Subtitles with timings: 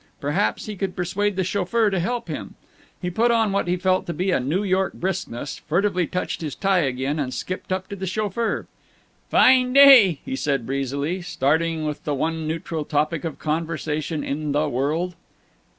[0.19, 2.55] Perhaps he could persuade the chauffeur to help him.
[2.99, 6.55] He put on what he felt to be a New York briskness, furtively touched his
[6.55, 8.65] tie again, and skipped up to the chauffeur.
[9.29, 14.67] "Fine day!" he said, breezily, starting with the one neutral topic of conversation in the
[14.67, 15.13] world.